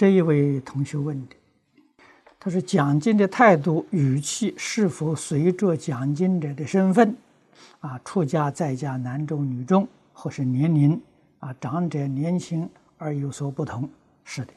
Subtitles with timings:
[0.00, 1.36] 这一位同学问的，
[2.38, 7.14] 他说：“讲经的态度、语气是否随着讲经者的身份，
[7.80, 10.98] 啊，出家在家、男中女中，或是年龄，
[11.40, 13.86] 啊，长者年轻而有所不同？”
[14.24, 14.54] 是的，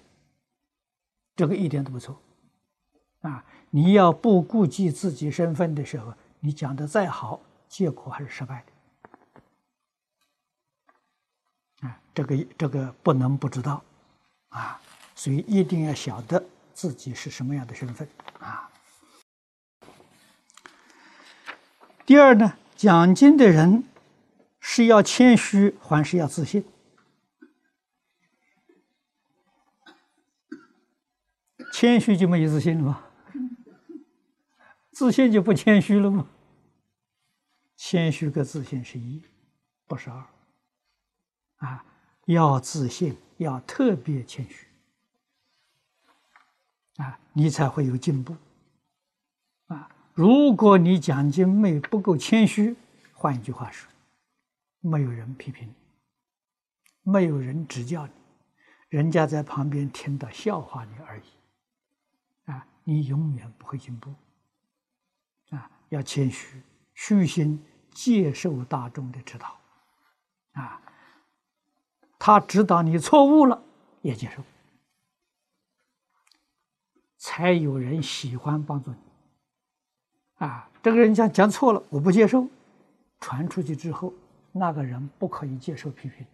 [1.36, 2.18] 这个一点都不错。
[3.20, 8.64] 啊，你要不顾及自己身份的时候，你讲的再好，结果还是失败
[11.82, 11.90] 的。
[11.90, 13.84] 啊，这个这个不能不知道，
[14.48, 14.80] 啊，
[15.16, 16.43] 所以一定要晓得
[16.74, 18.07] 自己是什么样的身份
[18.40, 18.71] 啊。
[22.05, 23.84] 第二呢，讲经的人
[24.60, 26.65] 是要谦虚，还是要自信？
[31.71, 33.04] 谦虚就没有自信了吗？
[34.91, 36.27] 自信就不谦虚了吗？
[37.76, 39.23] 谦虚跟自信是一，
[39.88, 40.26] 不是二。
[41.57, 41.85] 啊，
[42.26, 44.68] 要自信，要特别谦虚，
[46.98, 48.36] 啊，你才会有进步。
[49.68, 52.76] 啊，如果你讲经没不够谦虚，
[53.13, 53.90] 换一句话说，
[54.82, 58.13] 没有人批评你，没有人指教你，
[58.90, 62.52] 人家在旁边听到笑话你而已。
[62.52, 64.13] 啊，你永远不会进步。
[65.50, 66.62] 啊，要谦虚，
[66.94, 69.59] 虚心接受大众的指导，
[70.53, 70.81] 啊，
[72.19, 73.63] 他指导你错误了，
[74.02, 74.44] 也接受，
[77.24, 78.97] 才有人喜欢帮助你。
[80.45, 82.45] 啊，这个人讲讲错了，我不接受，
[83.22, 84.13] 传出去之后，
[84.51, 86.28] 那个人不可以接受批评，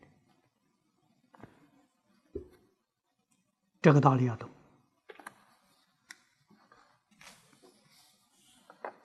[3.80, 4.50] 这个道理要懂。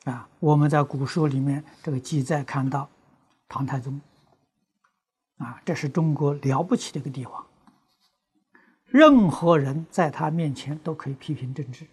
[0.05, 2.89] 啊，我们在古书里面这个记载看到，
[3.47, 4.01] 唐太宗，
[5.37, 7.47] 啊，这是中国了不起的一个帝王。
[8.94, 11.84] 任何人在他面前都可以批评政治，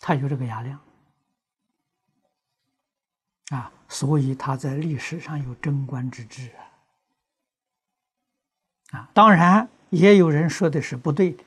[0.00, 0.80] 他有这个雅量，
[3.50, 6.58] 啊，所以他在历史上有贞观之治啊。
[8.98, 11.44] 啊，当然也有人说的是不对的。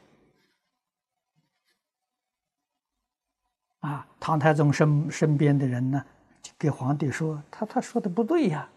[3.81, 6.05] 啊，唐太宗身身边的人呢，
[6.41, 8.69] 就给皇帝说：“他他说的不对呀。”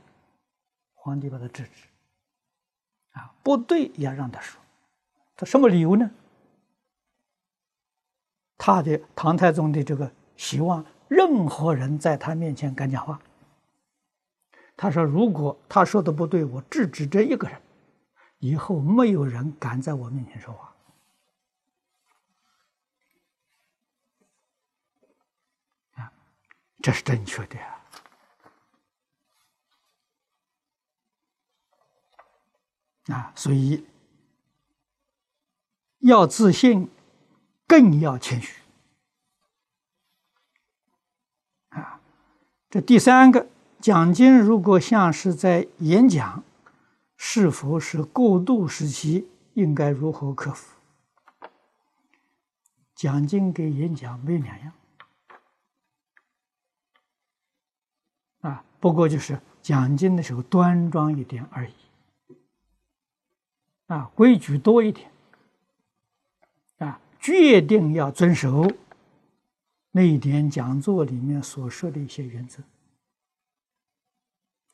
[0.92, 1.86] 皇帝把他制止。
[3.12, 4.60] 啊，不对也让他说，
[5.36, 6.10] 他什么理由呢？
[8.58, 13.20] 他的唐太宗的这个希望，任何人在他面前敢讲话。
[14.76, 17.60] 他说：“如果他说的不对，我制止这一个人，
[18.38, 20.74] 以后没有人敢在我面前说话。”
[25.97, 26.12] 啊
[26.82, 27.58] 这是正确的
[33.14, 33.32] 啊！
[33.34, 33.86] 所以
[35.98, 36.88] 要自信，
[37.66, 38.60] 更要谦虚
[41.70, 42.00] 啊！
[42.70, 43.46] 这第三个
[43.80, 46.44] 讲经，如果像是在演讲，
[47.16, 49.26] 是否是过渡时期？
[49.54, 50.76] 应该如何克服？
[52.94, 54.72] 讲经跟演讲没两样。
[58.40, 61.74] 啊，不过就是讲经的时候端庄一点而已，
[63.86, 65.10] 啊，规矩多一点，
[67.26, 68.70] 决定要遵守。
[69.91, 72.62] 那一点讲座里面所说的一些原则，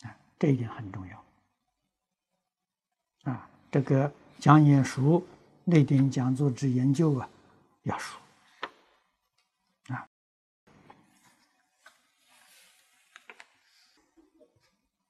[0.03, 1.25] 啊，这一点很重要，
[3.23, 5.27] 啊，这个讲演熟
[5.65, 7.27] 那点讲座之研究啊，
[7.85, 8.19] 要熟。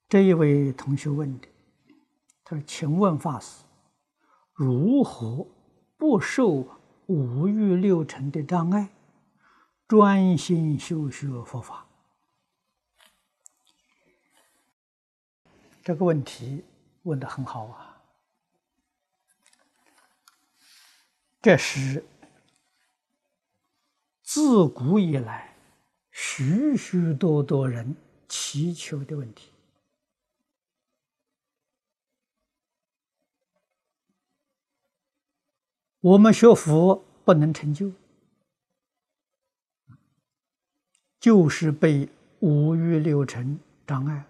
[0.08, 1.48] 这一位同学问的，
[2.44, 3.64] 他说：“请问法师，
[4.52, 5.44] 如何
[5.96, 6.68] 不受
[7.06, 8.88] 五欲六尘的障碍，
[9.86, 11.86] 专心修学佛法？”
[15.84, 16.64] 这个问题
[17.02, 18.02] 问的很好啊！
[21.40, 22.04] 这是
[24.22, 25.56] 自古以来
[26.12, 27.96] 许许多多人
[28.28, 29.51] 祈求的问题。
[36.02, 37.92] 我们学佛不能成就，
[41.20, 42.08] 就是被
[42.40, 44.26] 五欲六尘障碍了。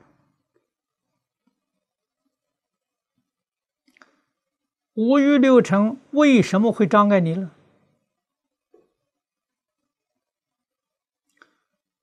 [4.92, 7.50] 五欲六尘为什么会障碍你呢？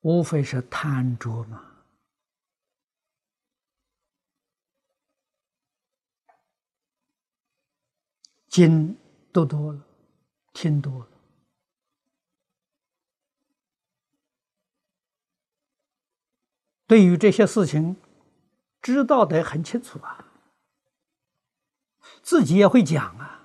[0.01, 1.83] 无非是贪着嘛，
[8.47, 8.97] 今。
[9.31, 9.81] 都多了，
[10.53, 11.07] 听多了，
[16.87, 17.95] 对于这些事情
[18.81, 20.25] 知道的很清楚啊，
[22.21, 23.35] 自己也会讲啊。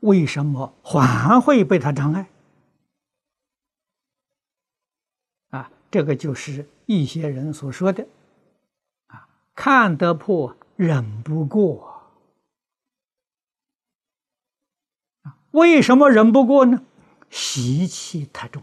[0.00, 2.28] 为什么还会被他障碍？
[5.50, 8.08] 啊，这个就是一些人所说的，
[9.06, 12.10] 啊，看得破，忍不过。
[15.22, 16.82] 啊，为什么忍不过呢？
[17.30, 18.62] 习气太重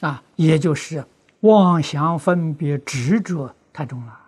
[0.00, 1.06] 啊，也就是
[1.40, 4.20] 妄想、分别、执着太重了。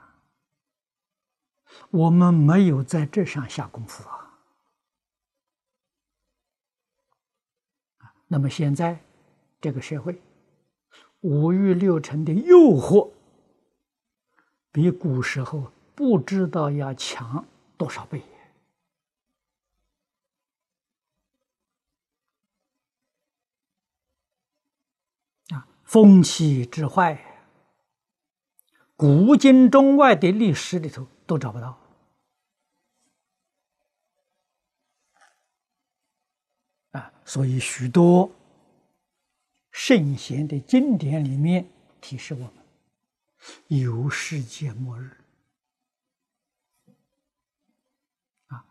[1.90, 4.38] 我们没有在这上下功夫啊！
[8.28, 9.02] 那么现在
[9.60, 10.22] 这个社会
[11.20, 13.10] 五欲六尘的诱惑，
[14.70, 17.44] 比古时候不知道要强
[17.76, 18.22] 多少倍
[25.48, 25.66] 啊！
[25.82, 27.42] 风气之坏，
[28.94, 31.04] 古今中外的历史里头。
[31.28, 31.78] 都找不到
[36.92, 37.12] 啊！
[37.22, 38.32] 所以许多
[39.72, 41.68] 圣贤的经典里面
[42.00, 42.54] 提示我们，
[43.66, 45.14] 有世界末日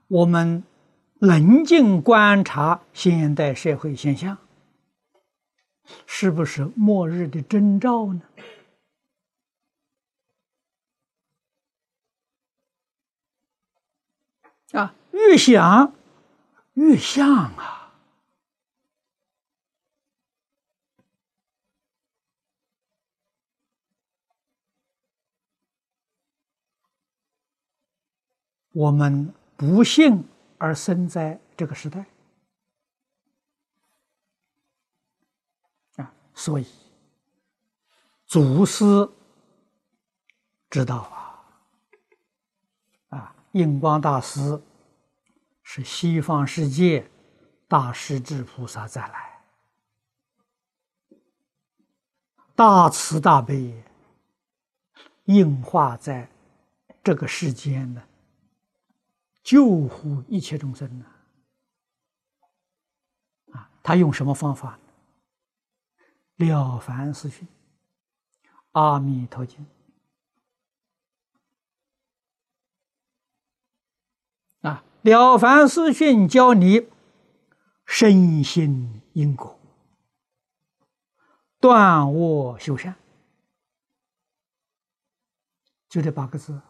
[0.07, 0.63] 我们
[1.19, 4.37] 冷静观察现代社会现象，
[6.05, 8.21] 是不是末日的征兆呢？
[14.71, 15.93] 啊，越想
[16.73, 17.93] 越像啊！
[28.73, 30.23] 我们不幸
[30.59, 32.05] 而生在这个时代
[35.95, 36.67] 啊，所以
[38.27, 38.85] 祖师
[40.69, 41.23] 知道啊。
[43.09, 44.61] 啊印光大师
[45.63, 47.09] 是西方世界
[47.67, 49.41] 大势至菩萨再来，
[52.55, 53.83] 大慈大悲
[55.25, 56.29] 应化在
[57.03, 58.03] 这个世间呢，
[59.47, 61.05] 救护一切众生呢。
[63.53, 64.77] 啊，他用什么方法？
[66.35, 67.47] 了凡四训，
[68.73, 69.65] 阿弥陀经。
[74.63, 76.89] 啊，了凡四训教你
[77.85, 79.57] 身心因果，
[81.61, 82.93] 断恶修善，
[85.87, 86.61] 就这八个字。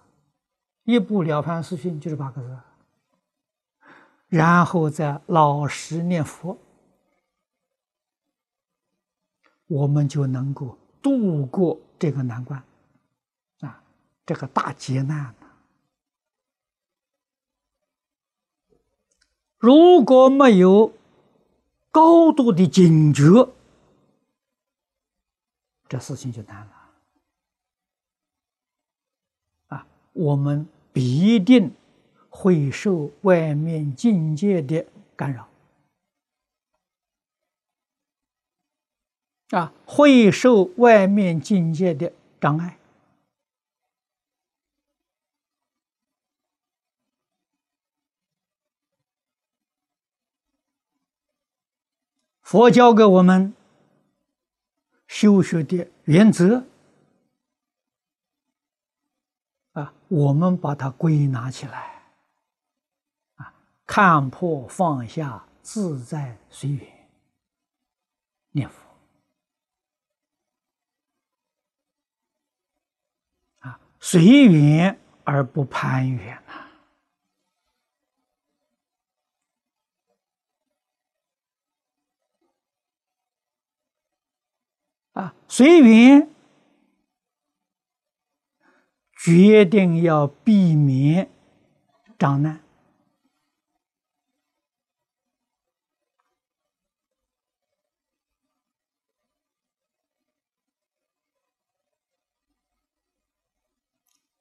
[0.84, 2.58] 一部了凡四训就是八个字，
[4.28, 6.58] 然后再老实念佛，
[9.68, 12.62] 我们就能够度过这个难关，
[13.62, 13.82] 啊，
[14.26, 15.34] 这个大劫难。
[19.58, 20.94] 如果没有
[21.90, 23.50] 高度的警觉，
[25.88, 26.74] 这事情就难了。
[29.68, 31.74] 啊，我们必定
[32.40, 35.50] 会受外面境界的干扰，
[39.50, 42.78] 啊，会受外面境界的障碍。
[52.44, 53.52] 佛教给我们
[55.08, 56.64] 修学的原则
[59.74, 61.97] 啊，我们把它归纳起来，
[63.88, 67.10] 看破放下，自在随缘，
[68.52, 68.76] 念佛
[73.60, 76.68] 啊，随缘而不攀缘呐。
[85.14, 86.30] 啊，随缘
[89.24, 91.32] 决定要避免
[92.20, 92.67] 障难。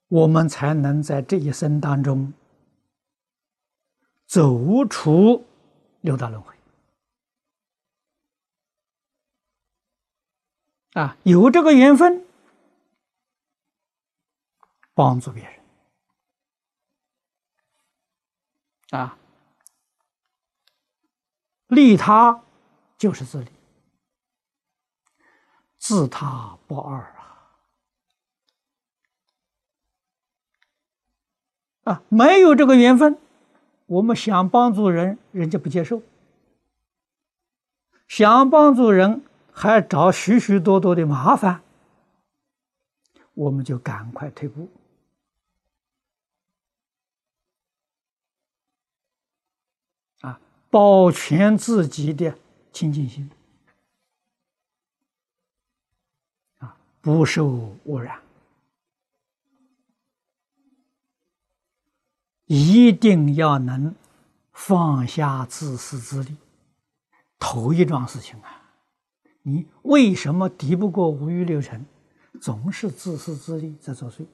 [0.07, 2.33] 我们才能在这一生当中
[4.25, 5.45] 走出
[6.01, 6.55] 六道轮回。
[10.93, 12.25] 啊，有这个缘分
[14.95, 15.53] 帮助别人，
[18.99, 19.17] 啊，
[21.67, 22.43] 利他
[22.97, 23.51] 就是自利，
[25.77, 27.13] 自他不二。
[31.87, 32.03] 啊！
[32.09, 33.17] 没有这个缘分，
[33.85, 36.01] 我们想帮助人，人家不接受；
[38.09, 41.61] 想帮助人，还找许许多多的麻烦，
[43.33, 44.69] 我们就赶快退步。
[50.19, 52.37] 啊保全自己的
[52.73, 53.31] 清净心
[56.57, 57.47] 啊，不受
[57.85, 58.19] 污染，
[62.47, 63.93] 一定要能
[64.51, 66.35] 放下自私自利。
[67.39, 68.73] 头一桩事情啊，
[69.43, 71.85] 你为什么敌不过五欲六尘？
[72.41, 74.25] 总是自私自利在作祟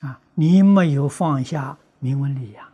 [0.00, 0.20] 啊！
[0.34, 2.72] 你没有放下名闻利养。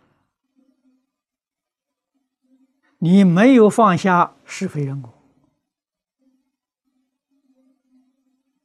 [2.99, 5.13] 你没有放下是非人果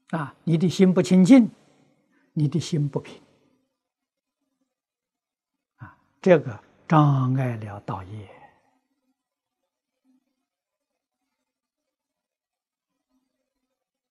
[0.09, 0.35] 啊！
[0.43, 1.49] 你的心不清净，
[2.33, 3.21] 你的心不平！
[6.21, 8.29] 这个障碍了道业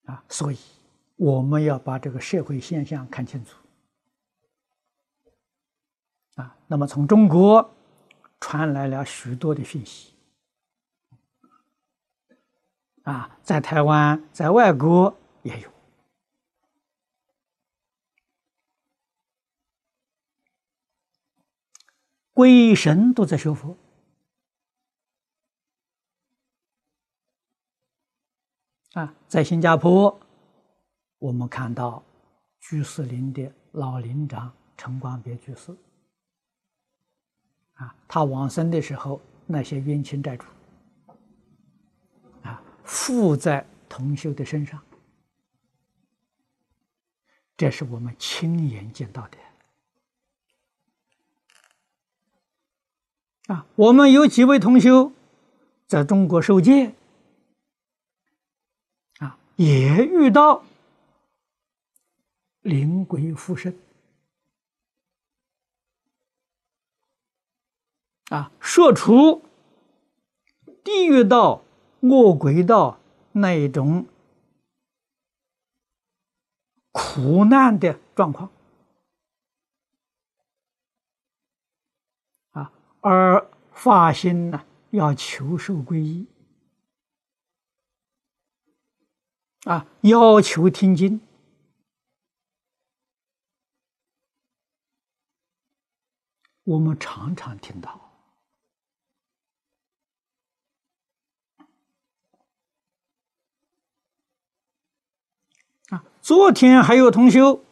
[0.05, 0.25] 啊！
[0.29, 0.59] 所以
[1.17, 3.57] 我们要把这个社会现象看清楚
[6.37, 6.57] 啊！
[6.67, 7.75] 那么从中国
[8.41, 10.15] 传来了许多的讯息。
[13.03, 15.71] 啊，在台湾，在外国也有
[22.37, 23.75] 鬼神都在修佛
[28.93, 30.21] 啊，在新加坡，
[31.17, 32.05] 我们看到
[32.61, 35.75] 居士林的老林长陈光别居士
[37.77, 40.45] 啊，他往生的时候，那些冤亲债主。
[42.43, 44.79] 啊附在同修的身上，
[47.57, 49.39] 这是我们亲眼见到的。
[53.47, 55.13] 啊，我们有几位同修
[55.87, 56.95] 在中国受戒，
[59.19, 60.65] 啊，也遇到
[62.63, 63.79] 灵鬼附身，
[68.31, 69.43] 啊，说出
[70.83, 71.63] 地狱道。
[72.01, 73.01] 恶鬼道
[73.33, 74.07] 那一种
[76.93, 78.51] 苦难的状况
[82.53, 82.71] 啊，
[83.09, 86.27] 而发心呢，要求受皈依
[89.63, 91.21] 啊，要求听经，
[96.65, 98.13] 我们常常听到。
[105.91, 107.65] 啊，昨天还有同修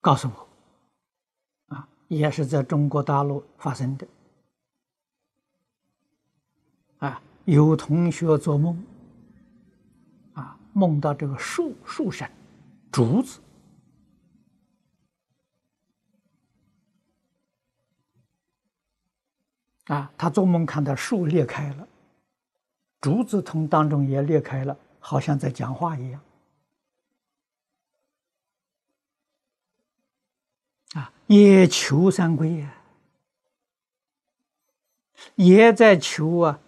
[0.00, 0.47] 告诉我，
[2.08, 4.08] 也是在中国大陆发生的，
[6.98, 8.82] 啊，有同学做梦，
[10.34, 12.28] 啊，梦到这个树树上
[12.90, 13.38] 竹子，
[19.86, 21.88] 啊，他做梦看到树裂开了，
[23.00, 24.76] 竹子从当中也裂开了。
[25.00, 26.20] 好像在讲话一样，
[30.98, 32.82] 啊，也求三归呀，
[35.36, 36.60] 也在求啊，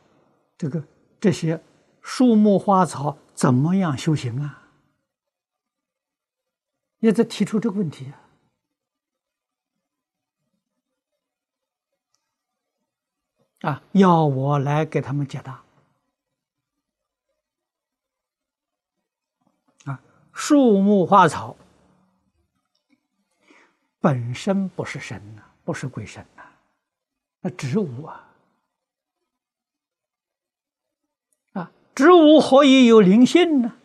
[0.56, 0.84] 这个
[1.18, 1.60] 这些
[2.00, 4.68] 树木花草怎么样修行啊？
[7.00, 8.12] 也在提出这个问题
[13.62, 15.64] 啊，要我来给他们解答
[19.86, 20.00] 啊。
[20.32, 21.56] 树木花草
[24.00, 26.42] 本身不是神呐，不是鬼神呐，
[27.40, 28.28] 那植物啊，
[31.52, 33.76] 啊，植物何以有灵性呢？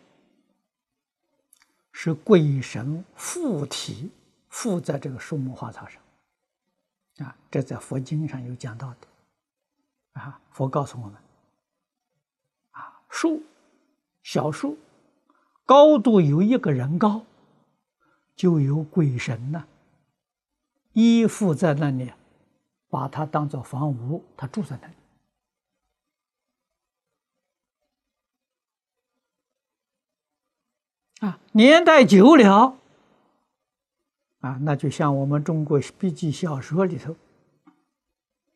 [1.92, 4.10] 是鬼神附体
[4.50, 6.02] 附在这个树木花草上，
[7.28, 11.16] 啊，这在佛经上有讲到的，啊，佛告诉我们，
[12.72, 13.44] 啊，树，
[14.24, 14.78] 小树。
[15.68, 17.26] 高度有一个人高，
[18.36, 19.66] 就有鬼神呢，
[20.96, 22.12] 依附在那里，
[22.90, 24.94] 把它当做房屋，他住在那里。
[31.20, 32.78] 啊，年代久了，
[34.40, 37.14] 啊，那就像我们中国笔记小说里头，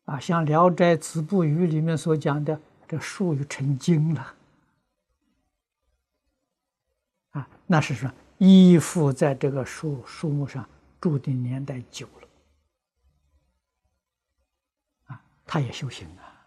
[0.06, 4.34] 啊，像《聊斋子不语》里面所讲的，这树就成精了，
[7.32, 10.66] 啊，那是说依附在这个树树木上，
[11.00, 12.28] 注定年代久了，
[15.06, 16.46] 啊，他也修行啊，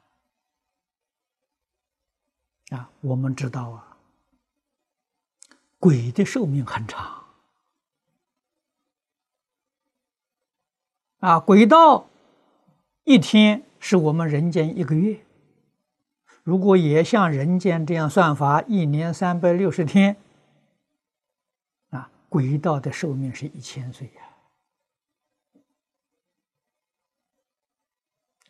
[2.78, 3.98] 啊，我们知道啊，
[5.78, 7.22] 鬼的寿命很长。
[11.20, 12.08] 啊，鬼道
[13.04, 15.22] 一天是我们人间一个月。
[16.44, 20.16] 如果也像人间这样算法，一年三百六十天，
[21.90, 24.23] 啊，鬼道的寿命是一千岁呀！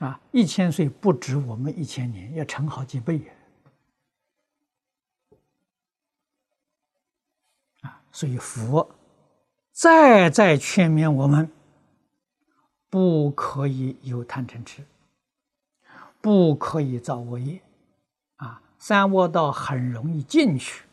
[0.04, 3.34] 啊，一千岁不止我们一千年，要乘好几倍呀！
[7.84, 8.94] 啊，所以佛
[9.72, 11.50] 再再劝勉我们。
[12.90, 14.84] 不可以有贪嗔痴，
[16.22, 17.60] 不可以造恶业，
[18.36, 20.84] 啊，三恶道很容易进去，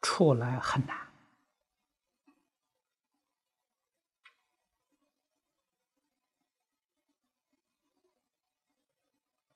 [0.00, 0.96] 出来很难，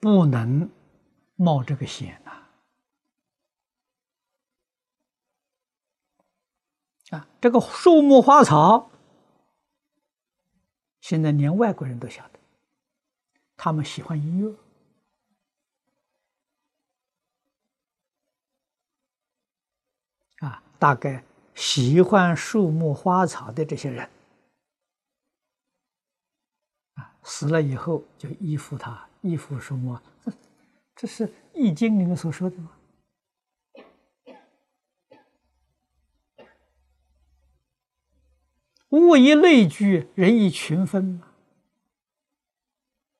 [0.03, 0.69] 不能
[1.35, 2.31] 冒这个险呐！
[7.15, 8.91] 啊，这个树木花草。
[10.99, 12.39] 现在连外国人都晓得，
[13.55, 14.53] 他们喜欢音乐
[20.45, 20.61] 啊。
[20.77, 21.23] 大概
[21.55, 24.09] 喜欢树木花草的这些人
[26.95, 29.97] 啊，死了以后就依附他，依附树木。
[30.23, 30.31] 这
[30.95, 32.71] 这是《易经》里面所说的吗？
[38.89, 41.27] 物以类聚，人以群分嘛。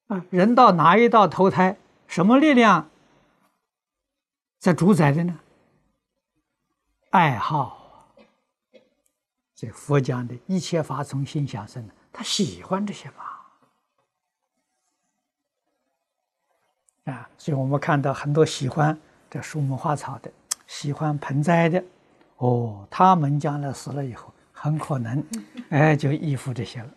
[0.07, 2.91] 啊，人到哪一道投胎，什么力量
[4.59, 5.39] 在主宰的呢？
[7.09, 8.13] 爱好。
[9.55, 13.32] 这佛讲的一切法从心想生，他喜欢这些嘛。
[17.05, 18.97] 啊，所以我们看到很多喜欢
[19.29, 20.31] 这树木花草的，
[20.67, 21.83] 喜欢盆栽的，
[22.37, 24.33] 哦，他们将来死了以后。
[24.55, 25.21] 很可能，
[25.71, 26.89] 哎，就依附这些了。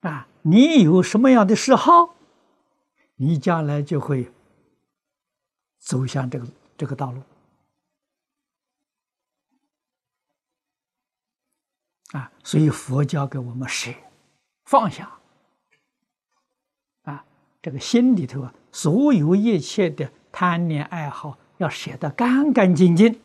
[0.00, 2.14] 啊，你有什么样的嗜好，
[3.16, 4.32] 你将来就会
[5.78, 6.46] 走向这个
[6.78, 7.22] 这个道路。
[12.12, 13.92] 啊，所以佛教给我们舍
[14.64, 15.12] 放下。
[17.66, 23.20] 这个心里头啊，所有一切的贪念爱好，要舍得干干净净。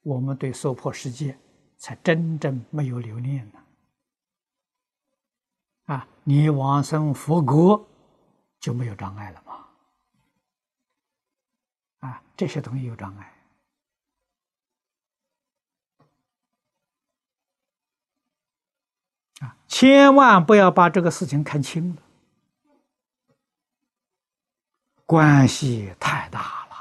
[0.00, 1.38] 我们对娑婆世界
[1.76, 3.60] 才真正没有留恋呢。
[5.84, 7.86] 啊，你往生佛国
[8.58, 9.66] 就没有障碍了吗？
[12.08, 13.34] 啊，这些东西有障碍。
[19.40, 22.01] 啊，千万不要把这个事情看轻了，
[25.12, 26.72] 关系太大了。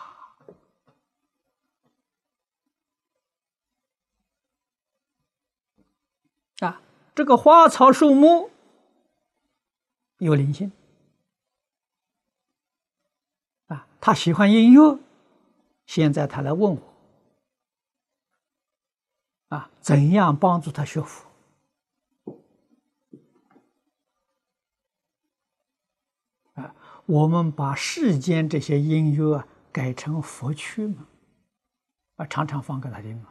[6.65, 6.81] 啊，
[7.13, 8.49] 这个花草树木
[10.19, 10.71] 有灵性
[13.67, 14.97] 啊，他喜欢音乐，
[15.85, 16.81] 现在他来问我
[19.49, 21.29] 啊，怎样帮助他学佛？
[26.53, 26.73] 啊，
[27.11, 31.05] 我们把世间这些音乐啊改成佛曲嘛，
[32.15, 33.27] 啊，常常放给他听嘛。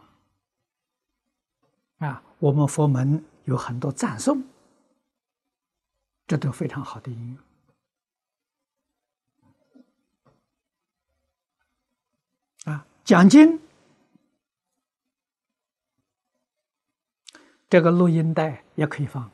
[2.07, 4.45] 啊，我们佛门有很多赞颂，
[6.27, 7.39] 这都非常好的音
[12.65, 12.71] 乐。
[12.71, 13.59] 啊，讲经，
[17.71, 19.31] 这个录音带也可以放。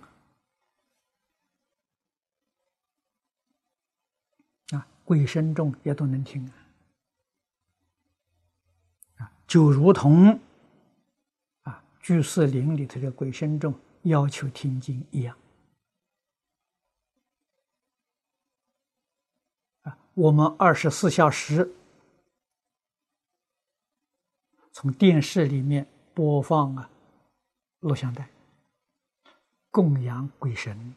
[5.07, 6.53] 鬼神众也都能听啊。
[9.25, 10.39] 啊，就如同
[11.63, 11.83] 啊。
[12.01, 15.37] 居士林里头的鬼神众要求听经一样
[19.83, 21.75] 啊，我们二十四小时
[24.71, 26.89] 从电视里面播放啊
[27.81, 28.29] 录像带，
[29.71, 30.95] 供养鬼神，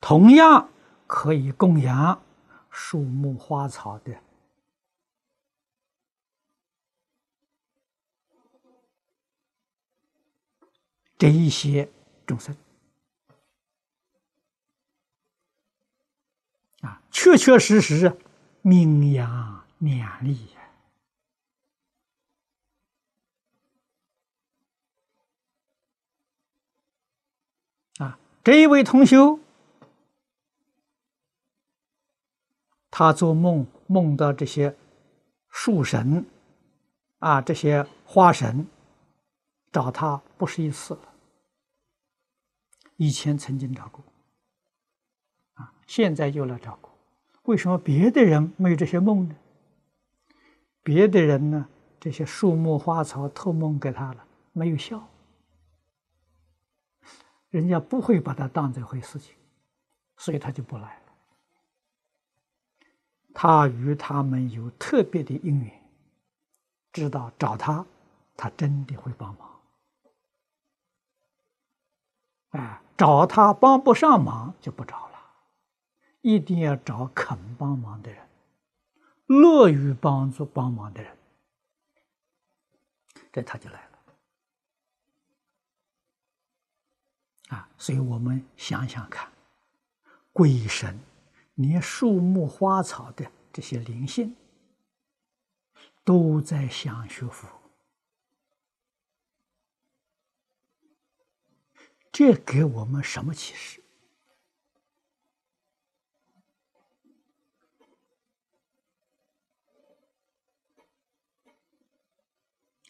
[0.00, 0.68] 同样
[1.06, 2.20] 可以供养
[2.70, 4.20] 树木花草的。
[11.16, 11.90] 这一些
[12.24, 12.56] 众生
[16.82, 18.16] 啊，确确实实
[18.62, 20.60] 名扬两利呀！
[27.98, 29.40] 啊，这一位同修，
[32.98, 34.76] 他做梦梦到这些
[35.50, 36.26] 树神
[37.20, 38.66] 啊，这些花神。
[39.70, 41.02] 找他不是一次了，
[42.96, 44.02] 以前曾经找过，
[45.54, 46.90] 啊，现在又来找过。
[47.44, 49.36] 为什么别的人没有这些梦呢？
[50.82, 51.68] 别的人呢，
[52.00, 55.06] 这些树木花草托梦给他了，没有效，
[57.50, 59.36] 人家不会把他当这回事情，
[60.16, 61.07] 所以他就不来了。
[63.40, 65.80] 他与他们有特别的因缘，
[66.92, 67.86] 知道找他，
[68.36, 69.60] 他真的会帮忙。
[72.48, 75.20] 哎，找他帮不上忙就不找了，
[76.20, 78.28] 一定要找肯帮忙的人，
[79.26, 81.16] 乐于帮助帮忙的人，
[83.30, 83.98] 这他就来了。
[87.56, 89.30] 啊，所以我们想想看，
[90.32, 90.98] 鬼神
[91.58, 94.36] 连树木花草的这些灵性
[96.04, 97.48] 都在想学佛。
[102.12, 103.82] 这给我们什么启示？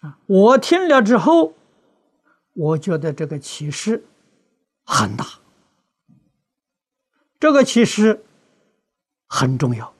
[0.00, 0.20] 啊！
[0.26, 1.54] 我听了之后，
[2.52, 4.04] 我觉得这个启示
[4.84, 5.40] 很大，
[7.40, 8.24] 这个启示
[9.28, 9.94] 很重要，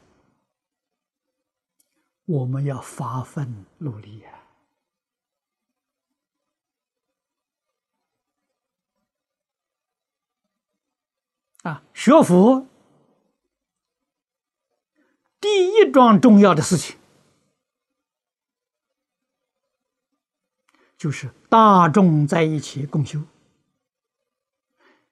[2.25, 4.35] 我们要发奋努力呀。
[11.63, 12.67] 啊，学佛
[15.41, 16.97] 第一桩重要的事情，
[20.97, 23.23] 就是大众在一起共修，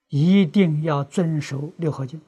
[0.08, 2.20] 一定要遵守六合经。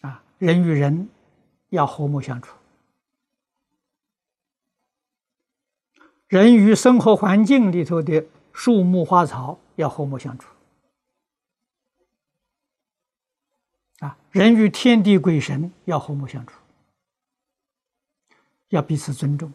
[0.00, 1.08] 啊，人与人
[1.68, 2.56] 要和睦相处。
[6.26, 10.48] 人与生活环境里头的树木花草要和睦相处，
[14.00, 16.58] 啊，人与天地鬼神要和睦相处，
[18.70, 19.52] 要彼此尊重，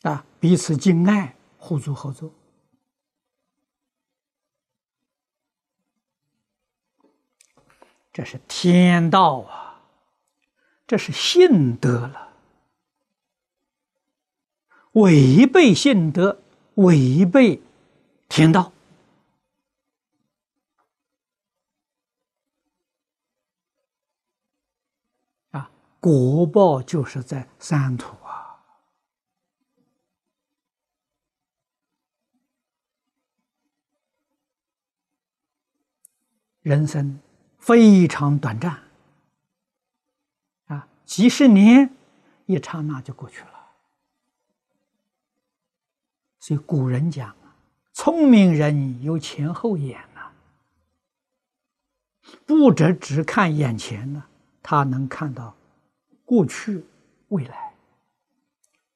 [0.00, 2.32] 啊，彼此敬爱，互助合作，
[8.14, 9.82] 这是天道啊，
[10.86, 12.32] 这是信德了。
[14.92, 16.40] 违背信德，
[16.76, 17.60] 违背
[18.28, 18.72] 天道
[25.50, 25.68] 啊！
[25.98, 28.62] 果报就是在三途啊！
[36.62, 37.18] 人生
[37.64, 38.78] 非常短暂
[40.66, 41.88] 啊，几十年
[42.44, 43.50] 一刹那就过去了。
[46.38, 47.56] 所以古人讲啊，
[47.94, 50.30] 聪明人有前后眼呐，
[52.44, 54.22] 不只只看眼前呢，
[54.62, 55.56] 他能看到
[56.26, 56.84] 过去、
[57.28, 57.72] 未来，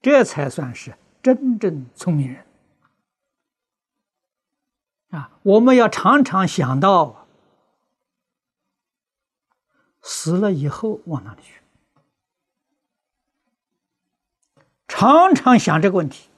[0.03, 2.45] 这才算是真正聪明人
[5.09, 5.31] 啊！
[5.43, 7.18] 我们要常常想到
[10.11, 11.61] 死了以后往哪里去，
[14.89, 16.31] 常常想这个问题。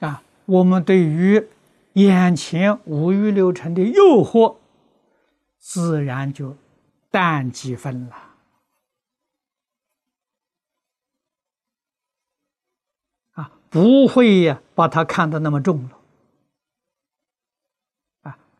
[0.00, 1.48] 啊，我们对于
[1.94, 4.58] 眼前五欲六尘的诱惑，
[5.58, 6.54] 自然就
[7.10, 8.16] 淡几分了。
[13.32, 15.97] 啊，不会呀，把它看得那么重了。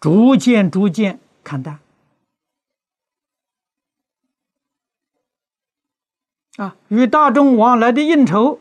[0.01, 1.81] 逐渐逐渐看淡。
[6.57, 8.61] 啊，与大众往来的应酬。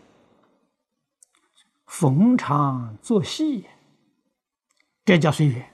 [1.86, 3.65] 逢场作戏，
[5.06, 5.73] 这叫随缘，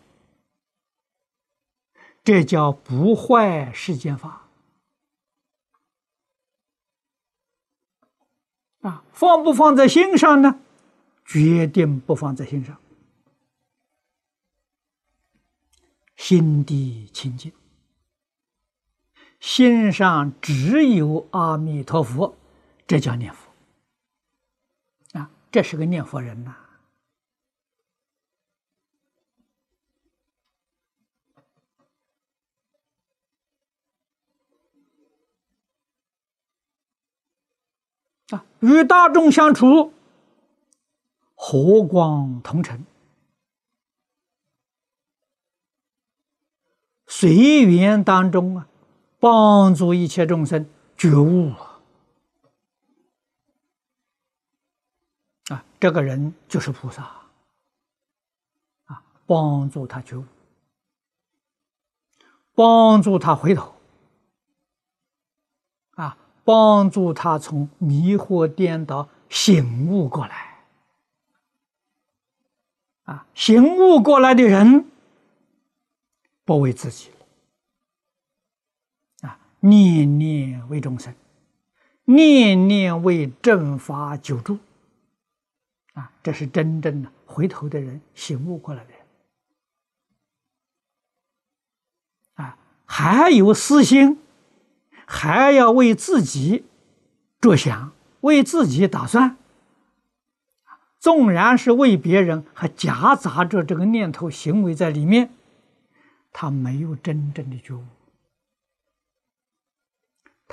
[2.24, 4.48] 这叫不坏世间法
[8.82, 9.04] 啊！
[9.12, 10.60] 放不放在心上呢？
[11.26, 12.80] 决定不放在心上，
[16.34, 17.52] 心地清净
[19.40, 22.36] 心上只有阿弥陀佛，
[22.88, 23.52] 这叫念佛
[25.12, 25.30] 啊！
[25.52, 26.56] 这是个念佛人呐。
[38.30, 39.94] 啊，与大众相处，
[41.36, 42.84] 和光同尘，
[47.24, 48.68] 随缘当中啊，
[49.18, 51.80] 帮助一切众生觉悟啊，
[55.48, 57.04] 啊，这个人就是菩萨。
[58.88, 60.26] 啊，帮助他觉悟，
[62.56, 63.74] 帮助他回头。
[65.92, 66.18] 啊。
[66.44, 70.66] 帮助他从迷惑颠倒醒悟过来，
[73.06, 74.92] 啊，醒悟过来的人
[76.44, 77.13] 不为自己，
[79.64, 81.14] 念念为众生，
[82.06, 84.60] 念念为正法久住，
[85.94, 89.00] 啊，这是真正的回头的人，醒悟过来的人，
[92.36, 94.20] 啊，还有私心。
[95.06, 96.64] 还要为自己
[97.42, 99.36] 着想，为自己打算。
[100.98, 105.30] 纵然是为别人，还夹杂着这个念头行为在里面，
[106.32, 107.84] 他没有真正的觉悟，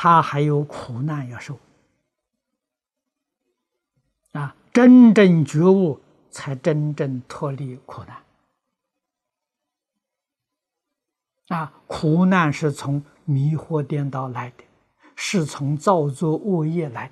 [0.03, 1.59] 他还有苦难要受。
[4.33, 8.23] 啊，真正觉悟，才真正脱离苦难。
[11.49, 13.05] 啊，苦难是从。
[13.27, 14.65] 迷惑颠倒来的，
[15.15, 17.09] 是从造作恶业来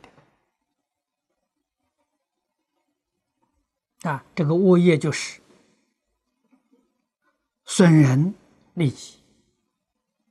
[4.03, 4.11] 的。
[4.11, 5.41] 啊，这个恶业就是
[7.65, 8.35] 损人
[8.75, 9.21] 利己。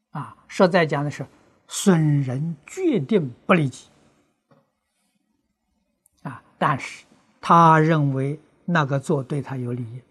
[0.09, 1.25] 啊，实在讲的是
[1.67, 3.87] 损人决定不利己。
[6.23, 7.05] 啊，但是
[7.39, 10.01] 他认为那个做对他有利益。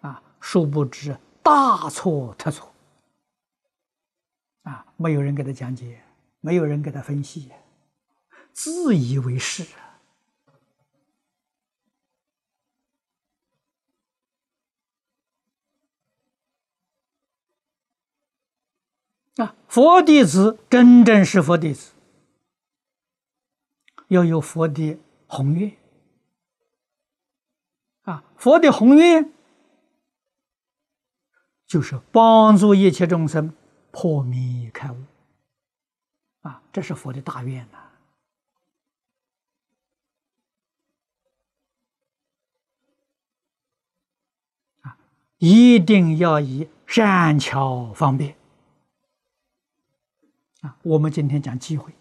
[0.00, 2.72] 啊，殊不知大错特错。
[4.64, 4.84] 啊！
[4.98, 6.02] 没有人给他讲解，
[6.40, 7.50] 没有人给他分析，
[8.52, 9.64] 自以为是！
[19.38, 21.92] 啊佛弟子真正是佛弟子，
[24.08, 25.76] 要有佛的宏愿
[28.02, 28.24] 啊！
[28.36, 29.32] 佛的宏愿
[31.66, 33.54] 就是帮助一切众生。
[33.90, 34.96] 破迷开悟，
[36.42, 37.78] 啊，这是佛的大愿呐！
[44.82, 44.98] 啊，
[45.38, 48.37] 一定要以善巧方便。
[50.60, 51.92] 啊，我们今天讲机会，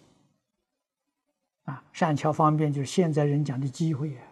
[1.66, 4.24] 啊，善巧方便就是现在人讲的机会啊，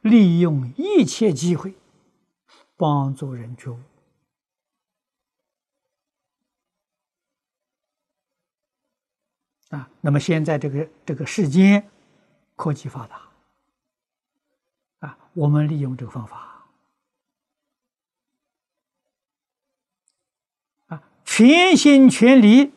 [0.00, 1.74] 利用一切机会
[2.76, 3.78] 帮助人觉悟。
[9.70, 11.88] 啊，那么现在这个这个世间
[12.54, 13.22] 科技发达，
[15.00, 16.66] 啊，我们利用这个方法，
[20.86, 22.72] 啊，全心全力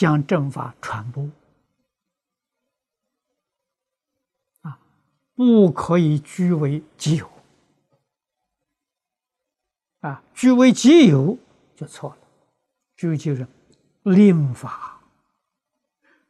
[0.00, 1.28] 将正法传播，
[4.62, 4.80] 啊，
[5.34, 7.30] 不可以据为己有，
[10.00, 11.36] 啊，据为己有
[11.76, 12.16] 就错了，
[12.96, 13.46] 据就是
[14.04, 15.02] 令法。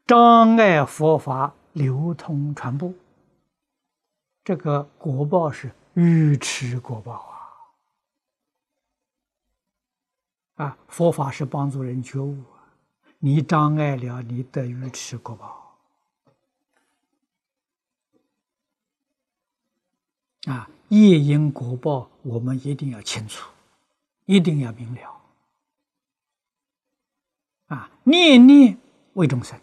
[0.04, 2.92] 障碍佛法流通传播，
[4.42, 7.12] 这个果报是愚痴果报
[10.56, 10.64] 啊！
[10.64, 12.37] 啊，佛法是帮助人觉悟，
[13.22, 15.76] 你障碍了，你的愚痴果报
[20.46, 20.70] 啊！
[20.88, 23.50] 业因果报，我们一定要清楚，
[24.24, 25.20] 一定要明了
[27.66, 27.90] 啊！
[28.04, 28.78] 念念
[29.12, 29.61] 为众生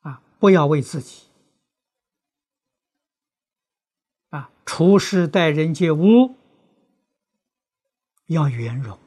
[0.00, 0.20] 啊。
[0.40, 1.28] 不要为自己
[4.30, 4.50] 啊！
[4.66, 6.34] 处事待人接物
[8.26, 8.98] 要圆融，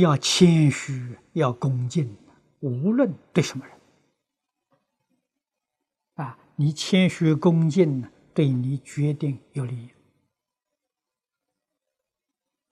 [0.00, 2.16] 要谦虚，要恭敬。
[2.60, 3.78] 无论对什么人
[6.14, 9.90] 啊，你谦虚恭敬呢，对你决定有利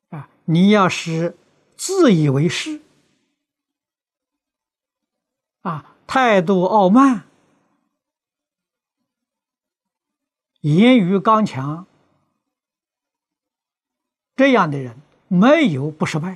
[0.09, 0.29] 啊！
[0.45, 1.37] 你要是
[1.77, 2.81] 自以为是
[5.61, 5.95] 啊！
[6.07, 7.29] 态度傲慢，
[10.61, 11.87] 言语刚强，
[14.35, 14.97] 这样的人
[15.29, 16.35] 没有不失败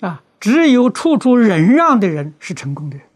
[0.00, 0.24] 的啊！
[0.40, 3.06] 只有处处忍让的人是成功的人。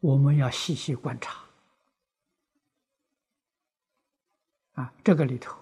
[0.00, 1.44] 我们要细细观察
[4.72, 5.56] 啊，这个里头。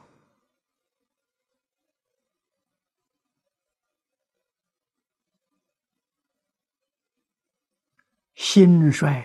[8.35, 9.25] 兴衰，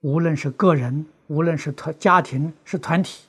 [0.00, 3.24] 无论是个人，无论是团家庭，是团体，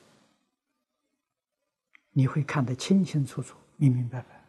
[2.17, 4.43] 你会看得清清楚楚、明明白白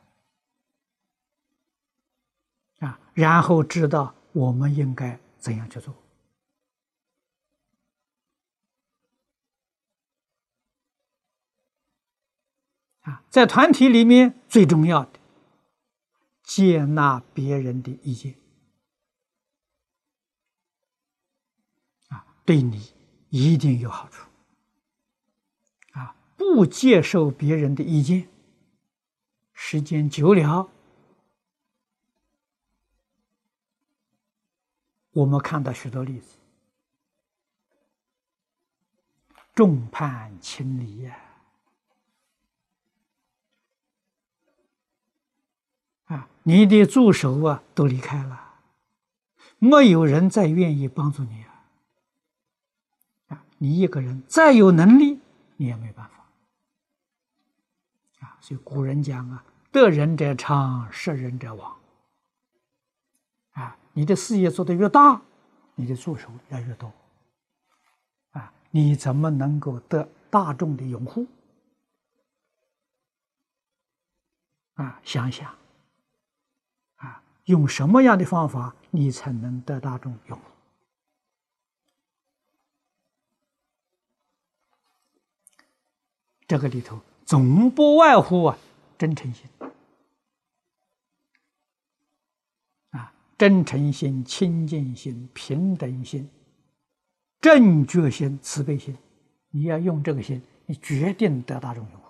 [2.86, 5.94] 啊，然后知道我们应该怎样去做
[13.02, 13.22] 啊。
[13.28, 15.20] 在团体里面，最重要的，
[16.42, 18.34] 接纳别人的意见
[22.08, 22.24] 啊。
[22.46, 22.94] 对你
[23.28, 24.26] 一定有好处，
[26.38, 28.28] 不接受别人的意见，
[29.52, 30.70] 时间久了，
[35.10, 36.36] 我们看到许多例子，
[39.52, 41.18] 众叛亲离呀！
[46.04, 48.60] 啊，你的助手啊都离开了，
[49.58, 51.44] 没有人再愿意帮助你
[53.26, 53.44] 啊。
[53.58, 55.18] 你一个人再有能力，
[55.56, 56.17] 你也没办法！
[58.48, 61.76] 所以古人讲啊，“得人者昌，失人者亡。”
[63.52, 65.20] 啊，你的事业做得越大，
[65.74, 66.90] 你的助手要越多
[68.30, 68.50] 啊！
[68.70, 71.26] 你怎么能够得大众的拥护？
[74.76, 75.54] 啊，想想
[76.96, 80.44] 啊，用什么样的方法，你才能得大众拥护？
[86.46, 88.58] 这个里头总不外乎啊，
[88.96, 89.44] 真诚心。
[92.88, 96.26] 啊，真诚心、清净心、平等心、
[97.38, 98.96] 正觉心、慈悲心，
[99.50, 102.00] 你要用这个心，你决定得大众用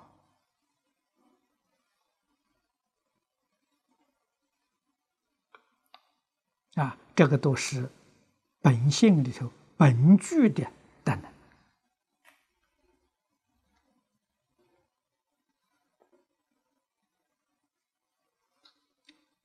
[6.75, 7.91] 啊，这个都是
[8.61, 10.63] 本性里头本具的
[11.03, 11.33] 德能。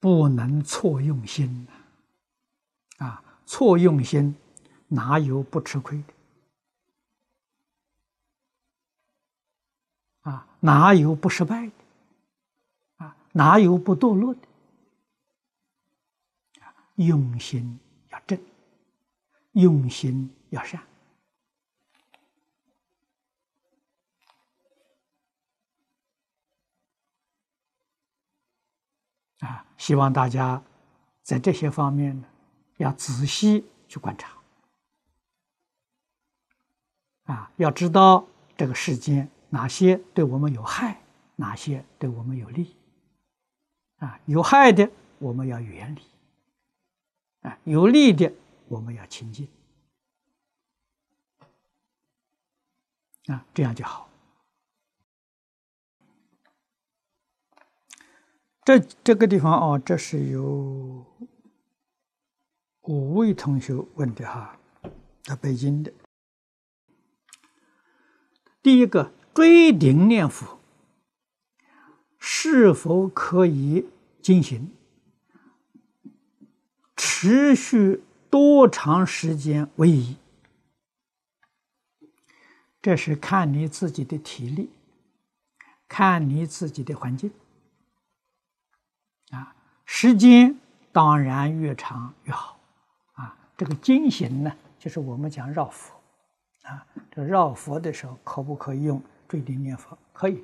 [0.04, 1.66] 不能错用心
[2.98, 3.24] 啊！
[3.46, 4.36] 错用心，
[4.90, 6.14] 哪有不吃亏的？
[10.30, 11.74] 啊，哪有不失败的？
[12.98, 14.42] 啊，哪有不堕落的？
[16.96, 18.38] 用心要正，
[19.54, 20.84] 用心要善。
[29.44, 30.62] 啊，希望大家
[31.22, 32.28] 在这些方面呢，
[32.78, 34.38] 要仔细去观察。
[37.26, 38.26] 啊，要知道
[38.56, 41.02] 这个世间哪些对我们有害，
[41.36, 42.74] 哪些对我们有利。
[43.98, 46.02] 啊，有害的我们要远离，
[47.48, 48.32] 啊，有利的
[48.68, 49.48] 我们要亲近。
[53.28, 54.10] 啊，这样就好。
[58.66, 61.06] 这这个地方哦，这是有
[62.84, 64.58] 五位同学问的哈，
[65.24, 65.92] 在北京的。
[68.62, 70.60] 第一个，追顶念佛
[72.18, 73.86] 是否可以
[74.22, 74.72] 进行？
[76.96, 80.16] 持续多长时间为宜？
[82.82, 84.70] 这是看你自己的体力，
[85.90, 87.30] 看你自己的环境。
[89.86, 90.58] 时间
[90.92, 92.58] 当然越长越好，
[93.14, 95.94] 啊，这个经行呢，就是我们讲绕佛，
[96.64, 99.98] 啊，这绕佛的时候可不可以用坠顶念佛？
[100.12, 100.44] 可以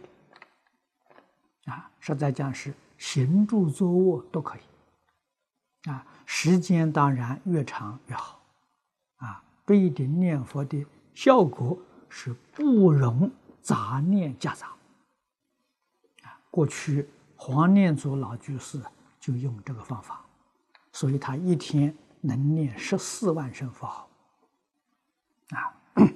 [1.66, 8.40] 的，啊，实在讲是行住坐卧都可以，啊，时间当然越长越好，
[9.18, 11.78] 啊，坠顶念佛的效果
[12.10, 13.32] 是不容
[13.62, 14.68] 杂念夹杂，
[16.24, 17.10] 啊，过去。
[17.42, 18.82] 黄念祖老居士
[19.20, 20.26] 就用这个方法，
[20.92, 24.10] 所以他一天能念十四万声佛号。
[25.50, 25.76] 啊，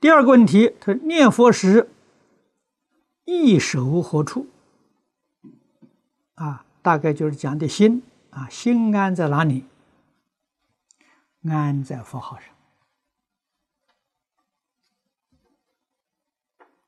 [0.00, 1.90] 第二个问题，他念佛时，
[3.24, 4.46] 意守何处？
[6.34, 9.64] 啊，大概就是讲的心啊，心安在哪里？
[11.48, 12.54] 安在佛号上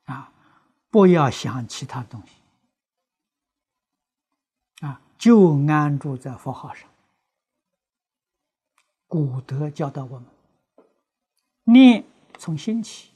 [0.07, 0.32] 啊，
[0.91, 2.32] 不要想其他东西
[4.86, 6.89] 啊，就安住在佛号上。
[9.07, 10.28] 古德教导我们，
[11.64, 12.05] 念
[12.39, 13.11] 从心起，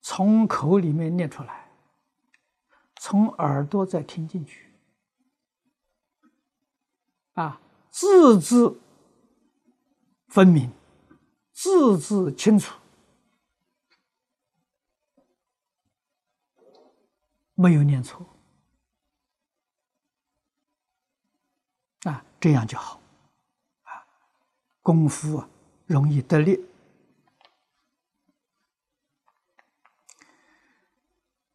[0.00, 1.70] 从口里面念出来，
[2.96, 4.72] 从耳朵再听进去，
[7.34, 7.60] 啊。
[7.90, 8.78] 字字
[10.28, 10.70] 分明，
[11.52, 12.78] 字字清楚，
[17.60, 18.24] 没有念错
[22.04, 23.00] 啊，这样就好
[23.82, 24.06] 啊，
[24.80, 25.48] 功夫啊
[25.86, 26.64] 容易得力。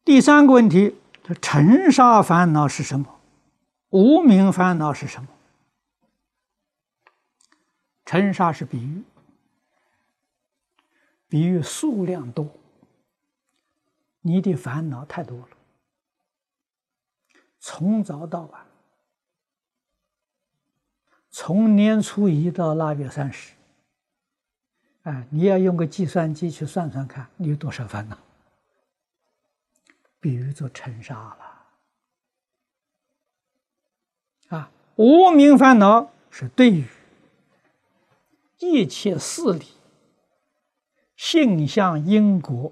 [0.04, 0.94] 第三个问题，
[1.40, 3.18] 尘沙烦恼是什么？
[3.88, 5.28] 无名烦恼是什么？
[8.04, 9.02] 尘沙是比喻，
[11.26, 12.46] 比喻数量多，
[14.20, 15.53] 你的烦恼太多了，
[17.66, 18.66] 从早到晚，
[21.30, 23.54] 从年初一到腊月三十，
[25.04, 28.18] 哎，你要用个计算机去算算看，你有多少烦恼？
[30.20, 31.14] 比如做尘沙
[34.50, 36.84] 了，啊，无名烦恼是对于。
[38.58, 39.68] 一切事理、
[41.16, 42.70] 性相、因果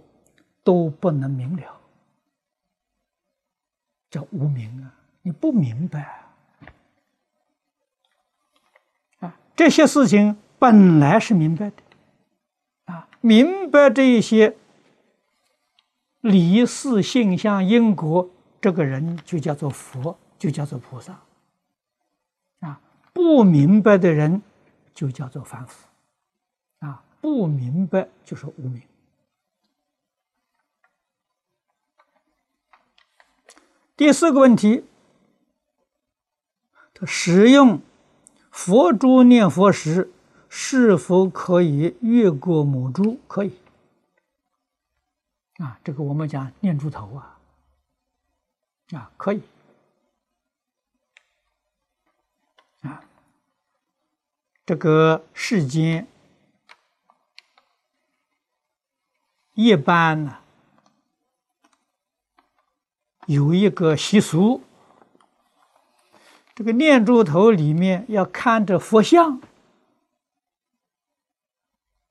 [0.63, 1.81] 都不能明了，
[4.13, 4.95] 叫无明啊！
[5.23, 6.23] 你不明白
[9.19, 9.35] 啊！
[9.57, 11.77] 这些事情本来是明白的
[12.93, 14.55] 啊，明白这一些
[16.21, 18.29] 理事、性相、因果，
[18.61, 21.19] 这个人就叫做佛，就叫做菩萨
[22.61, 22.81] 啊！
[23.13, 24.43] 不明白的人。
[24.95, 25.89] 就叫做凡夫，
[26.81, 28.83] 啊，不明白就是无明。
[34.03, 34.85] 第四个问题，
[37.07, 37.81] 使用
[38.51, 40.11] 佛珠念佛时，
[40.49, 43.21] 是否可以越过母珠？
[43.29, 43.57] 可以。
[45.59, 47.39] 啊，这个我们讲念珠头啊，
[48.91, 49.41] 啊，可以。
[52.81, 53.05] 啊
[54.67, 56.09] 这个世间
[59.55, 60.39] 一般呢，
[63.27, 64.61] 有一个习俗，
[66.55, 69.41] 这个念珠头里面要看着佛像。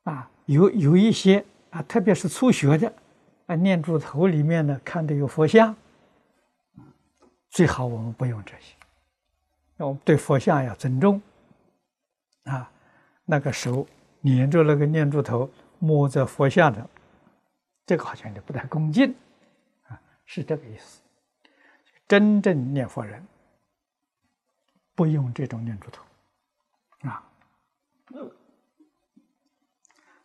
[0.03, 2.91] 啊，有有一些啊，特别是初学的
[3.45, 5.75] 啊，念珠头里面呢看着有佛像，
[7.49, 8.75] 最好我们不用这些，
[9.77, 11.21] 我们对佛像要尊重。
[12.45, 12.71] 啊，
[13.25, 13.85] 那个手
[14.21, 15.47] 捻着那个念珠头，
[15.77, 16.89] 摸着佛像的，
[17.85, 19.13] 这个好像就不太恭敬，
[20.33, 21.01] 是这个意思。
[22.07, 23.21] 真正念佛人
[24.95, 26.05] 不用这种念珠头，
[27.01, 27.29] 啊，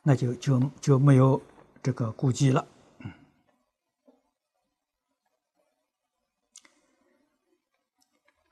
[0.04, 1.42] 那就就就没有
[1.82, 2.64] 这个顾忌了。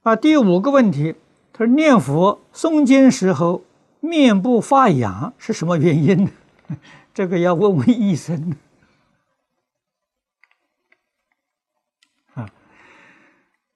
[0.03, 1.15] 啊，第五个问题。
[1.53, 3.63] 他说：“念佛诵经时候
[4.01, 6.31] 面部发痒是什么原因呢？
[7.15, 8.57] 这个要问问医生。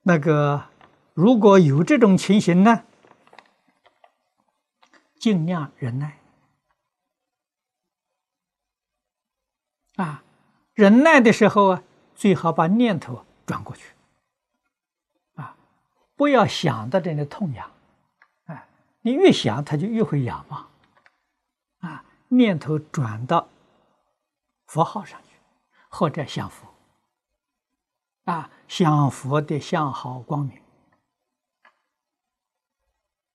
[0.09, 0.65] 那个
[1.13, 2.85] 如果有这种情形呢，
[5.21, 6.19] 尽量忍耐。
[9.97, 10.23] 啊，
[10.73, 11.83] 忍耐的时候啊，
[12.15, 13.93] 最好把念头转过去。”
[15.37, 15.55] 啊
[16.17, 17.71] 不要想到这里痛痒，
[18.47, 18.67] 哎，
[19.03, 20.69] 你越想它就越会痒嘛，
[21.81, 23.47] 啊，念头转到
[24.69, 25.37] 佛号上去，
[25.91, 26.68] 或者想佛，
[28.31, 30.61] 啊，享佛的相好光明，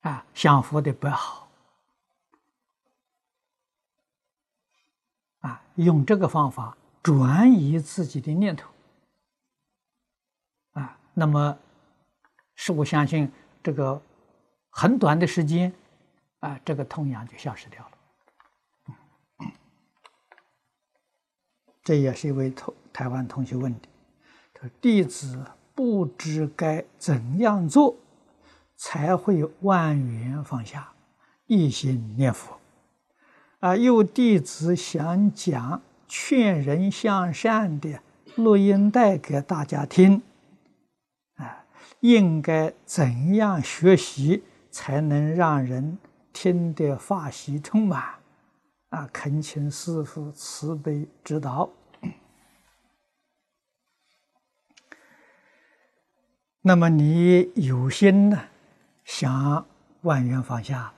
[0.02, 1.50] 啊，想佛的不好，
[5.40, 8.72] 啊，用这个方法转移自己的念头，
[10.74, 11.58] 啊，那么。
[12.56, 13.30] 是我相信，
[13.64, 14.00] 这个
[14.70, 15.74] 很短的时间，
[16.40, 17.98] 啊，这个痛痒就消失掉了。
[21.84, 23.88] 这也是一位同台湾同学问的
[24.82, 25.46] ，：“弟子
[25.76, 27.96] 不知该怎样做，
[28.76, 30.94] 才会万缘放下，
[31.48, 32.60] 一心念佛。”
[33.60, 38.00] 啊，有弟子想讲劝人向善的
[38.36, 40.22] 录音带给大家听。
[41.36, 41.64] 啊
[42.02, 45.98] 应该怎样学习，才能让人
[46.34, 48.04] 听得法喜充满？
[48.90, 51.70] 啊，恳请师父慈悲指导。
[56.66, 58.42] 那么你有心呢，
[59.04, 59.66] 想
[60.04, 60.94] 万缘放下，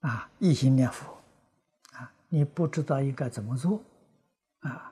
[0.00, 1.18] 啊，一心念佛，
[1.92, 3.82] 啊，你不知道应该怎么做，
[4.60, 4.90] 啊，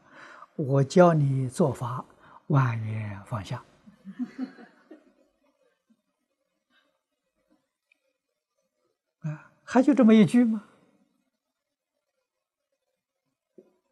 [0.57, 2.05] 我教你做法，
[2.49, 3.65] 万缘放下，
[9.21, 10.65] 啊，还就这么一句吗？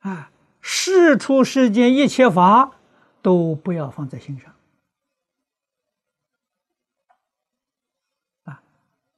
[0.01, 2.73] 啊，事出世间一切法
[3.23, 4.52] 都不要放在心上。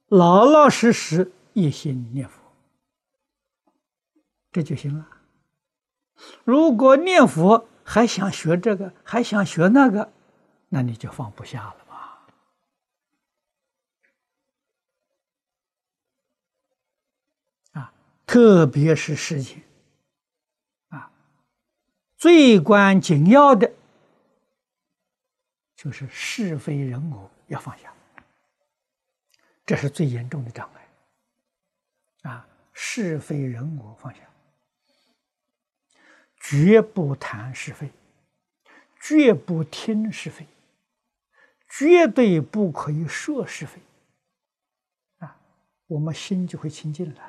[0.07, 2.39] 老老实实一心念佛，
[4.51, 5.07] 这就行了。
[6.43, 10.13] 如果念佛还想学这个，还想学那个，
[10.69, 12.27] 那你就放不下了吧？
[17.73, 17.93] 啊，
[18.25, 19.63] 特别是事情，
[20.89, 21.11] 啊，
[22.15, 23.73] 最关紧要的，
[25.75, 27.91] 就是是非人我要放下。
[29.65, 34.21] 这是最严重的障碍，啊，是非人我放下，
[36.39, 37.89] 绝不谈是非，
[39.01, 40.45] 绝不听是非，
[41.67, 43.81] 绝对不可以说是非，
[45.17, 45.35] 啊，
[45.87, 47.21] 我们心就会清净了。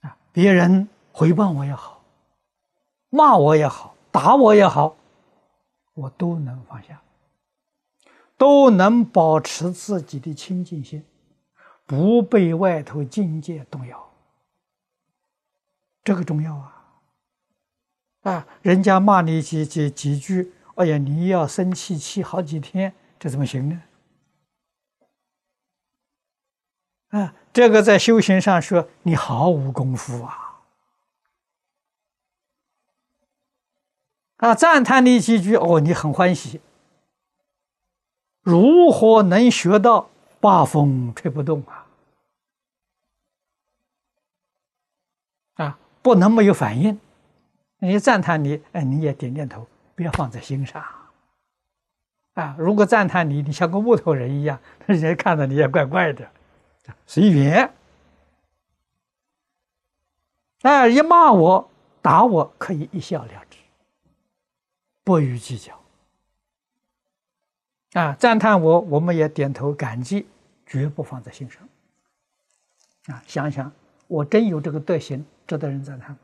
[0.00, 1.99] 啊，别人回报我也好。
[3.10, 4.96] 骂我也好，打我也好，
[5.94, 7.02] 我都能放下，
[8.38, 11.04] 都能保持自己的清净心，
[11.84, 14.08] 不被外头境界动摇。
[16.02, 16.76] 这个重要啊！
[18.22, 23.82] 啊，人家骂你几几几句，哎呀，你要生气气好几天，这怎么行呢？
[27.08, 30.49] 啊，这个在修行上说，你毫无功夫啊。
[34.40, 36.60] 啊，赞叹你几句哦，你很欢喜。
[38.40, 40.08] 如何能学到
[40.40, 41.86] 八风吹不动啊？
[45.56, 46.98] 啊，不能没有反应。
[47.80, 50.82] 你赞叹你，哎，你也点点头，不要放在心上。
[52.32, 56.26] 啊，如果赞叹你，你像个木头人一样，人家看到你也怪怪的，
[57.06, 57.70] 随缘。
[60.62, 61.70] 哎，一骂我、
[62.00, 63.49] 打我，可以一笑了之。
[65.10, 65.76] 过于计较
[67.94, 68.14] 啊！
[68.14, 70.28] 赞叹我，我们也点头感激，
[70.64, 71.68] 绝不放在心上。
[73.06, 73.72] 啊，想想
[74.06, 76.18] 我真有这个德行，值得人赞叹吗？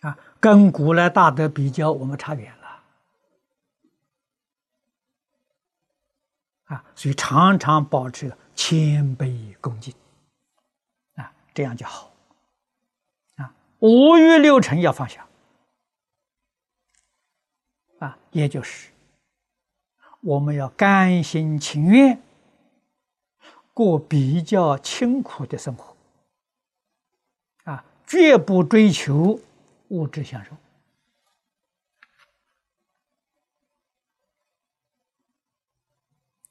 [0.00, 2.82] 啊，跟古来大德比较，我们差远了。
[6.64, 9.92] 啊，所以常常保持谦卑恭敬，
[11.16, 12.10] 啊，这样就好。
[13.36, 15.26] 啊，五欲六尘要放下。
[18.00, 18.90] 啊，也就是
[20.20, 22.20] 我们要甘心情愿
[23.74, 25.96] 过比较清苦的生活，
[27.64, 29.38] 啊，绝不追求
[29.88, 30.56] 物质享受，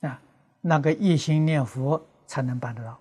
[0.07, 0.21] 啊，
[0.61, 2.99] 那个一心念佛才能办得到。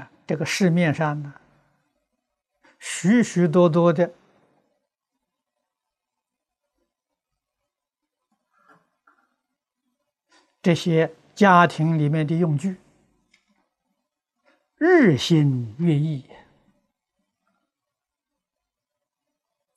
[0.00, 1.34] 啊，这个市面上呢？
[2.84, 4.12] 许许多多的
[10.60, 12.76] 这些家庭里面的用具，
[14.74, 16.28] 日新月异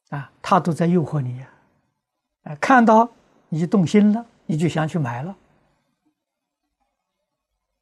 [0.09, 1.53] 啊，他都在诱惑你呀！
[2.43, 3.11] 啊，看到
[3.49, 5.37] 你就动心了，你就想去买了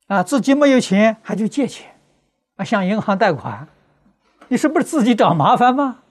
[0.07, 1.97] 啊，自己没有钱还去借钱
[2.55, 3.69] 啊，向银行贷款。
[4.53, 6.03] 你是不是自己找麻烦吗？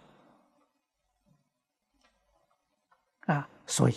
[3.26, 3.94] 啊，所以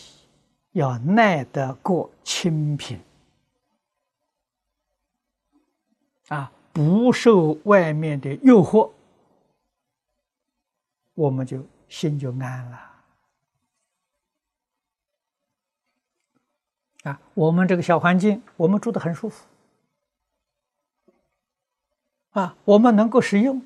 [0.74, 3.02] 要耐得过清贫，
[6.28, 8.92] 啊，不受外面的诱惑，
[11.16, 12.92] 我们就心就安了。
[17.06, 19.44] 啊，我们这个小环境，我们住的很舒服，
[22.34, 23.60] 啊，我们能够使用。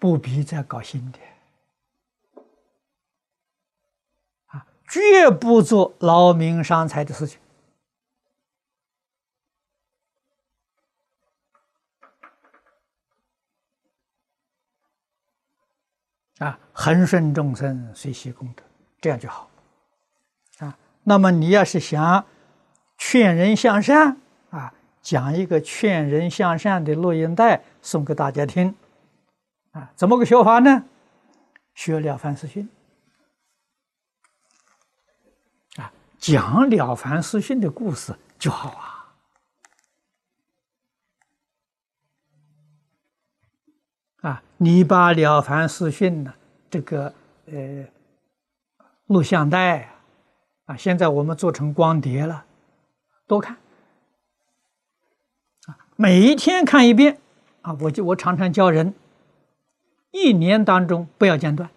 [0.00, 1.18] 不必再搞新的，
[4.46, 7.38] 啊，绝不做劳民伤财的事情。
[16.38, 18.62] 啊，恒顺众生，随喜功德，
[19.02, 19.50] 这样就好。
[20.60, 22.24] 啊，那么你要是想
[22.96, 24.16] 劝人向善，
[24.48, 24.72] 啊，
[25.02, 28.74] 讲一个劝人向善的录音带送给大家听。
[29.72, 30.84] 啊，怎么个学法呢？
[31.74, 32.68] 学《了凡四训》
[35.80, 38.96] 啊，讲《了凡四训》的故事就好啊。
[44.22, 46.34] 啊，你把《了凡四训》呢，
[46.68, 47.14] 这个
[47.46, 47.86] 呃
[49.06, 49.88] 录像带
[50.64, 52.44] 啊，现在我们做成光碟了，
[53.28, 53.56] 多看
[55.66, 57.20] 啊，每一天看一遍
[57.62, 58.92] 啊，我就我常常教人。
[60.10, 61.70] 一年当中不要间断，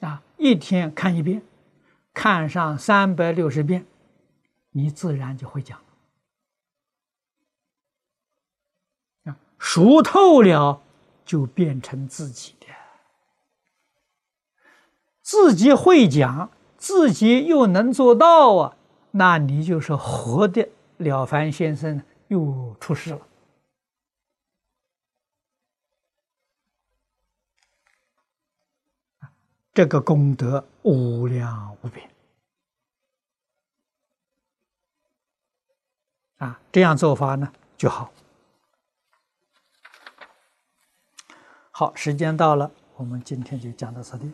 [0.00, 1.42] 啊，一天看一遍，
[2.12, 3.86] 看上三百六十遍，
[4.70, 5.78] 你自然就会讲，
[9.58, 10.82] 熟透了
[11.24, 12.66] 就变成自己的，
[15.22, 18.76] 自己会讲，自己又能做到啊，
[19.12, 20.68] 那你就是活的
[20.98, 23.20] 了凡先生又出世了。
[29.74, 32.08] 这个功德无量无边
[36.36, 36.60] 啊！
[36.70, 38.12] 这样做法呢就好。
[41.72, 44.32] 好，时间到了，我们今天就讲到这里。